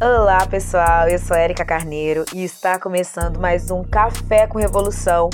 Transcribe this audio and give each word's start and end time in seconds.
Olá 0.00 0.44
pessoal, 0.44 1.08
eu 1.08 1.18
sou 1.20 1.36
Erika 1.36 1.64
Carneiro 1.64 2.24
e 2.34 2.42
está 2.42 2.80
começando 2.80 3.38
mais 3.38 3.70
um 3.70 3.84
Café 3.84 4.44
com 4.44 4.58
Revolução, 4.58 5.30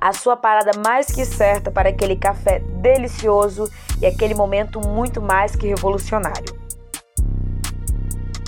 a 0.00 0.12
sua 0.12 0.36
parada 0.36 0.70
mais 0.78 1.08
que 1.08 1.24
certa 1.24 1.72
para 1.72 1.88
aquele 1.88 2.14
café 2.14 2.60
delicioso 2.60 3.68
e 4.00 4.06
aquele 4.06 4.32
momento 4.32 4.80
muito 4.80 5.20
mais 5.20 5.56
que 5.56 5.66
revolucionário. 5.66 6.65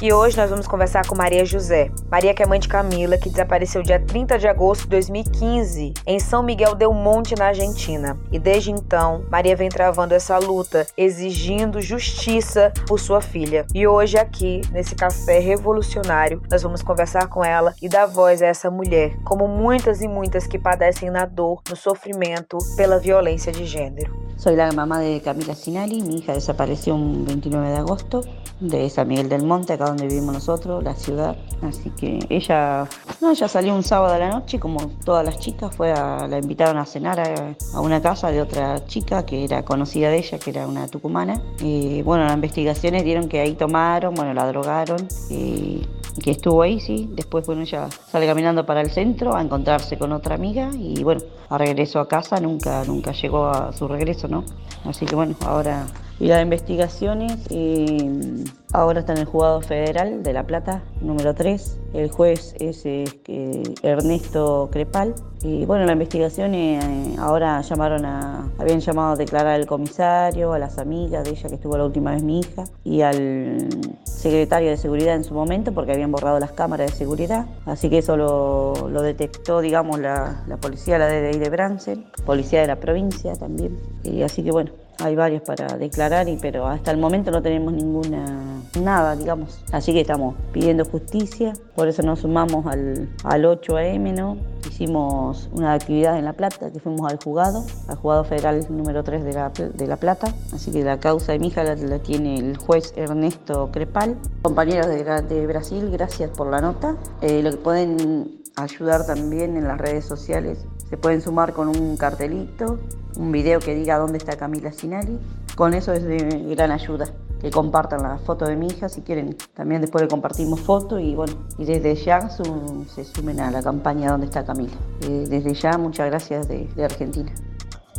E 0.01 0.13
hoje 0.13 0.37
nós 0.37 0.49
vamos 0.49 0.69
conversar 0.69 1.05
com 1.09 1.17
Maria 1.17 1.45
José. 1.45 1.91
Maria 2.09 2.33
que 2.33 2.41
é 2.41 2.47
mãe 2.47 2.61
de 2.61 2.69
Camila, 2.69 3.19
que 3.19 3.29
desapareceu 3.29 3.83
dia 3.83 3.99
30 3.99 4.39
de 4.39 4.47
agosto 4.47 4.83
de 4.83 4.91
2015 4.91 5.93
em 6.07 6.21
São 6.21 6.41
Miguel 6.41 6.77
del 6.77 6.93
Monte, 6.93 7.35
na 7.35 7.47
Argentina. 7.47 8.17
E 8.31 8.39
desde 8.39 8.71
então, 8.71 9.25
Maria 9.29 9.57
vem 9.57 9.69
travando 9.69 10.15
essa 10.15 10.39
luta, 10.39 10.87
exigindo 10.97 11.81
justiça 11.81 12.73
por 12.87 13.01
sua 13.01 13.21
filha. 13.21 13.67
E 13.75 13.89
hoje 13.89 14.17
aqui, 14.17 14.61
nesse 14.71 14.95
café 14.95 15.41
revolucionário, 15.41 16.41
nós 16.49 16.63
vamos 16.63 16.81
conversar 16.81 17.27
com 17.27 17.45
ela 17.45 17.75
e 17.83 17.89
dar 17.89 18.07
voz 18.07 18.41
a 18.41 18.47
essa 18.47 18.71
mulher, 18.71 19.17
como 19.25 19.49
muitas 19.49 20.01
e 20.01 20.07
muitas 20.07 20.47
que 20.47 20.61
padecem 20.61 21.11
na 21.11 21.27
dor, 21.27 21.61
no 21.69 21.75
sofrimento 21.75 22.57
pela 22.77 23.01
violência 23.01 23.51
de 23.51 23.65
gênero. 23.65 24.29
Soy 24.39 24.55
la 24.55 24.71
mamá 24.71 25.01
de 25.01 25.19
Camila 25.19 25.53
Sinali, 25.57 26.01
mi 26.01 26.19
hija 26.19 26.33
desapareció 26.33 26.95
un 26.95 27.25
29 27.25 27.71
de 27.71 27.77
agosto 27.77 28.21
de 28.61 28.89
San 28.89 29.09
Miguel 29.09 29.29
del 29.29 29.43
Monte, 29.43 29.73
acá 29.73 29.88
donde 29.89 30.07
vivimos 30.07 30.35
nosotros, 30.35 30.83
la 30.83 30.95
ciudad. 30.95 31.37
Así 31.63 31.91
que 31.91 32.19
ella, 32.29 32.89
no, 33.21 33.31
ella 33.31 33.49
salió 33.49 33.75
un 33.75 33.83
sábado 33.83 34.15
a 34.15 34.19
la 34.19 34.29
noche, 34.31 34.61
como 34.61 34.89
todas 35.05 35.25
las 35.25 35.39
chicas, 35.39 35.75
fue 35.75 35.93
a, 35.93 36.27
la 36.29 36.39
invitaron 36.39 36.79
a 36.79 36.87
cenar 36.87 37.21
a, 37.21 37.81
una 37.81 38.01
casa 38.01 38.31
de 38.31 38.41
otra 38.41 38.85
chica 38.87 39.25
que 39.27 39.45
era 39.45 39.65
conocida 39.65 40.11
de 40.11 40.19
ella, 40.19 40.39
que 40.39 40.51
era 40.51 40.67
una 40.67 40.87
tucumana. 40.89 41.41
Y 41.61 42.03
bueno, 42.03 42.25
las 42.25 42.35
investigaciones 42.35 43.05
dieron 43.05 43.29
que 43.29 43.41
ahí 43.41 43.55
tomaron, 43.55 44.15
bueno, 44.15 44.35
la 44.35 44.47
drogaron 44.47 45.09
y 45.31 45.87
que 46.23 46.33
estuvo 46.33 46.63
ahí, 46.63 46.81
sí. 46.81 47.09
Después, 47.13 47.47
bueno, 47.47 47.63
ella 47.63 47.89
sale 48.11 48.27
caminando 48.27 48.67
para 48.67 48.81
el 48.81 48.91
centro 48.91 49.35
a 49.37 49.43
encontrarse 49.43 49.99
con 49.99 50.13
otra 50.13 50.35
amiga 50.35 50.71
y 50.75 51.03
bueno, 51.03 51.23
a 51.49 51.59
regreso 51.59 52.01
a 52.01 52.09
casa 52.09 52.41
nunca, 52.41 52.85
nunca 52.85 53.13
llegó 53.13 53.47
a 53.47 53.73
su 53.73 53.89
regreso, 53.89 54.29
¿no? 54.29 54.45
Así 54.85 55.07
que 55.07 55.15
bueno, 55.15 55.35
ahora 55.45 55.87
y 56.21 56.27
las 56.27 56.43
investigaciones 56.43 57.39
eh, 57.51 58.45
ahora 58.73 59.01
está 59.01 59.13
en 59.13 59.21
el 59.21 59.25
juzgado 59.25 59.61
federal 59.61 60.23
de 60.25 60.33
La 60.33 60.45
Plata, 60.45 60.83
número 61.01 61.35
3. 61.35 61.79
El 61.95 62.11
juez 62.11 62.55
es 62.59 62.85
eh, 62.85 63.63
Ernesto 63.83 64.69
Crepal. 64.73 65.15
Y 65.43 65.65
bueno, 65.65 65.85
la 65.85 65.93
investigación 65.93 66.55
eh, 66.55 67.15
ahora 67.21 67.61
llamaron 67.61 68.05
a, 68.05 68.51
habían 68.59 68.81
llamado 68.81 69.13
a 69.13 69.17
declarar 69.17 69.55
al 69.55 69.67
comisario, 69.67 70.53
a 70.53 70.59
las 70.59 70.79
amigas 70.79 71.23
de 71.23 71.31
ella 71.31 71.49
que 71.49 71.55
estuvo 71.55 71.79
la 71.79 71.85
última 71.85 72.11
vez 72.11 72.25
mi 72.25 72.41
hija 72.41 72.65
y 72.83 73.03
al 73.03 73.69
secretario 74.03 74.71
de 74.71 74.77
seguridad 74.77 75.15
en 75.15 75.23
su 75.23 75.35
momento 75.35 75.71
porque 75.73 75.93
habían 75.93 76.11
borrado 76.11 76.41
las 76.41 76.51
cámaras 76.51 76.91
de 76.91 76.97
seguridad. 76.97 77.47
Así 77.65 77.89
que 77.89 77.99
eso 77.99 78.17
lo, 78.17 79.03
detectó, 79.03 79.61
digamos, 79.61 80.01
la, 80.01 80.45
policía, 80.61 80.99
la 80.99 81.07
DDI 81.07 81.39
de 81.39 81.49
Bransen, 81.49 82.07
policía 82.27 82.63
de 82.63 82.67
la 82.67 82.77
provincia 82.77 83.35
también. 83.35 83.79
Y 84.03 84.23
así 84.23 84.43
que 84.43 84.51
bueno, 84.51 84.73
hay 85.01 85.15
varios 85.15 85.43
para 85.43 85.77
declarar, 85.77 86.29
y, 86.29 86.37
pero 86.37 86.67
hasta 86.67 86.91
el 86.91 86.99
momento 86.99 87.31
no 87.31 87.41
tenemos 87.43 87.73
ninguna, 87.73 88.63
nada, 88.81 89.17
digamos. 89.17 89.63
Así 89.73 89.93
que 89.93 90.01
estamos 90.01 90.35
pidiendo 90.53 90.85
justicia, 90.85 91.53
por 91.75 91.89
eso 91.89 92.03
nos 92.03 92.21
sumamos 92.21 92.67
al, 92.67 93.09
al 93.25 93.45
8 93.45 93.77
AM, 93.77 94.15
¿no? 94.15 94.37
Hicimos 94.69 95.49
una 95.53 95.75
actividad 95.75 96.19
en 96.19 96.25
La 96.25 96.33
Plata, 96.33 96.71
que 96.73 96.81
fuimos 96.81 97.11
al 97.11 97.19
juzgado, 97.23 97.65
al 97.89 97.97
juzgado 97.97 98.25
federal 98.25 98.67
número 98.71 99.05
3 99.05 99.25
de 99.25 99.33
La, 99.33 99.51
de 99.51 99.87
la 99.87 99.97
Plata. 99.97 100.35
Así 100.53 100.71
que 100.73 100.83
la 100.83 100.99
causa 100.99 101.33
de 101.33 101.39
mi 101.39 101.49
hija 101.49 101.63
la, 101.65 101.99
tiene 101.99 102.39
el 102.39 102.57
juez 102.57 102.93
Ernesto 102.97 103.71
Crepal. 103.73 104.17
Compañeros 104.43 104.87
de, 104.89 105.05
de 105.05 105.47
Brasil, 105.47 105.91
gracias 105.91 106.31
por 106.31 106.49
la 106.49 106.61
nota. 106.61 106.97
Eh, 107.23 107.43
lo 107.43 107.51
que 107.51 107.57
pueden 107.57 108.43
ayudar 108.57 109.07
también 109.07 109.57
en 109.57 109.65
las 109.65 109.79
redes 109.79 110.05
sociales, 110.05 110.59
se 110.89 110.97
pueden 110.97 111.21
sumar 111.21 111.53
con 111.53 111.69
un 111.69 111.97
cartelito 111.97 112.79
un 113.19 113.33
video 113.33 113.59
que 113.59 113.75
diga 113.75 113.99
dónde 113.99 114.19
está 114.19 114.37
Camila 114.37 114.73
Sinali. 114.73 115.19
Con 115.57 115.75
eso 115.75 115.93
es 115.93 116.05
de 116.05 116.19
gran 116.55 116.71
ayuda. 116.71 117.07
Que 117.41 117.51
compartan 117.51 118.03
la 118.03 118.19
foto 118.19 118.47
de 118.47 118.57
mi 118.57 118.67
hija 118.67 118.89
si 118.89 119.03
quieren. 119.03 119.37
También 119.55 119.81
después 119.81 120.03
le 120.03 120.09
compartimos 120.09 120.61
foto 120.61 120.99
y 120.99 121.15
bueno, 121.15 121.35
y 121.57 121.65
desde 121.65 121.95
ya 121.95 122.29
se 122.31 123.05
sumen 123.05 123.41
a 123.41 123.51
la 123.51 123.63
campaña 123.63 124.11
Dónde 124.11 124.27
está 124.27 124.45
Camila. 124.45 124.75
Eh, 125.03 125.25
desde 125.29 125.55
ya 125.55 125.79
muchas 125.79 126.07
gracias 126.07 126.49
de, 126.49 126.69
Argentina. 126.83 127.33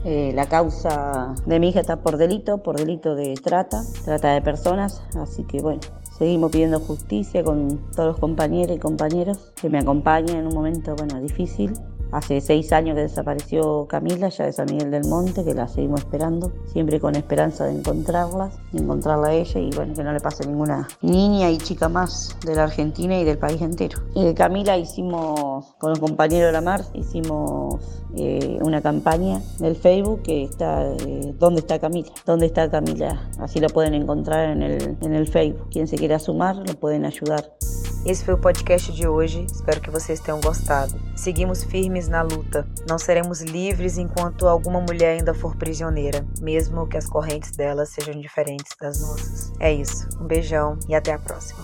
Eh, 0.05 0.31
la 0.33 0.47
causa 0.47 1.35
de 1.45 1.59
mi 1.59 1.69
hija 1.69 1.81
está 1.81 1.97
por 1.97 2.17
delito, 2.17 2.63
por 2.63 2.77
delito 2.77 3.15
de 3.15 3.33
trata, 3.33 3.81
trata 4.05 4.33
de 4.33 4.41
personas, 4.41 5.01
así 5.17 5.43
que 5.43 5.61
bueno, 5.61 5.81
seguimos 6.17 6.51
pidiendo 6.51 6.79
justicia 6.79 7.43
con 7.43 7.91
todos 7.91 8.11
los 8.11 8.19
compañeros 8.19 8.77
y 8.77 8.79
compañeros 8.79 9.51
que 9.61 9.69
me 9.69 9.79
acompañan 9.79 10.37
en 10.37 10.47
un 10.47 10.53
momento 10.53 10.95
bueno, 10.95 11.19
difícil 11.19 11.73
Hace 12.11 12.41
seis 12.41 12.73
años 12.73 12.95
que 12.95 13.01
desapareció 13.01 13.85
Camila, 13.87 14.29
ya 14.29 14.45
de 14.45 14.53
San 14.53 14.67
Miguel 14.71 14.91
del 14.91 15.05
Monte, 15.07 15.43
que 15.43 15.53
la 15.53 15.67
seguimos 15.67 16.01
esperando, 16.01 16.51
siempre 16.65 16.99
con 16.99 17.15
esperanza 17.15 17.65
de 17.65 17.77
encontrarlas, 17.77 18.57
de 18.71 18.81
encontrarla 18.81 19.27
a 19.27 19.33
ella 19.33 19.59
y 19.59 19.69
bueno, 19.75 19.93
que 19.93 20.03
no 20.03 20.11
le 20.11 20.19
pase 20.19 20.47
ninguna 20.47 20.87
niña 21.01 21.49
y 21.51 21.57
chica 21.57 21.87
más 21.87 22.35
de 22.45 22.55
la 22.55 22.63
Argentina 22.63 23.17
y 23.19 23.23
del 23.23 23.37
país 23.37 23.61
entero. 23.61 23.99
Eh, 24.15 24.33
Camila 24.33 24.77
hicimos, 24.77 25.65
con 25.77 25.91
los 25.91 25.99
compañeros 25.99 26.47
de 26.47 26.51
la 26.53 26.61
Mar, 26.61 26.83
hicimos 26.93 27.79
eh, 28.15 28.57
una 28.61 28.81
campaña 28.81 29.41
en 29.59 29.65
el 29.65 29.75
Facebook 29.75 30.23
que 30.23 30.43
está, 30.43 30.91
eh, 30.91 31.33
¿dónde 31.37 31.59
está 31.61 31.79
Camila? 31.79 32.09
¿Dónde 32.25 32.47
está 32.47 32.69
Camila? 32.69 33.29
Así 33.39 33.59
lo 33.59 33.69
pueden 33.69 33.93
encontrar 33.93 34.49
en 34.49 34.63
el, 34.63 34.97
en 35.01 35.13
el 35.13 35.27
Facebook. 35.27 35.69
Quien 35.69 35.87
se 35.87 35.97
quiera 35.97 36.17
sumar, 36.17 36.55
lo 36.55 36.73
pueden 36.73 37.05
ayudar. 37.05 37.53
Esse 38.05 38.23
foi 38.23 38.33
o 38.33 38.37
podcast 38.37 38.91
de 38.93 39.07
hoje. 39.07 39.45
Espero 39.51 39.81
que 39.81 39.89
vocês 39.89 40.19
tenham 40.19 40.39
gostado. 40.39 40.99
Seguimos 41.15 41.63
firmes 41.63 42.07
na 42.07 42.21
luta. 42.21 42.65
Não 42.87 42.97
seremos 42.97 43.41
livres 43.41 43.97
enquanto 43.97 44.47
alguma 44.47 44.79
mulher 44.79 45.17
ainda 45.17 45.33
for 45.33 45.55
prisioneira, 45.55 46.25
mesmo 46.41 46.87
que 46.87 46.97
as 46.97 47.05
correntes 47.05 47.51
dela 47.51 47.85
sejam 47.85 48.19
diferentes 48.19 48.75
das 48.79 49.01
nossas. 49.01 49.51
É 49.59 49.71
isso. 49.71 50.07
Um 50.19 50.25
beijão 50.25 50.79
e 50.87 50.95
até 50.95 51.13
a 51.13 51.19
próxima. 51.19 51.59